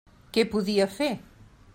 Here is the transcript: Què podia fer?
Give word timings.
Què 0.37 0.45
podia 0.53 0.87
fer? 0.95 1.11